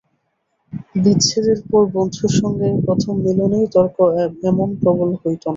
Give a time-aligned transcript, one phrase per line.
[0.95, 3.97] বিচ্ছেদের পর বন্ধুর সঙ্গে এই প্রথম মিলনেই তর্ক
[4.49, 5.49] এমন প্রবল হইত না।